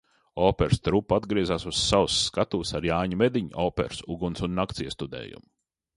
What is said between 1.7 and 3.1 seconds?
uz savas skatuves ar